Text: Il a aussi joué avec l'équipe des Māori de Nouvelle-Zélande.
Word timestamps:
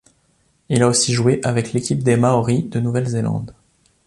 Il 0.69 0.81
a 0.81 0.87
aussi 0.87 1.13
joué 1.13 1.39
avec 1.43 1.73
l'équipe 1.73 2.01
des 2.01 2.17
Māori 2.17 2.63
de 2.63 2.79
Nouvelle-Zélande. 2.79 3.53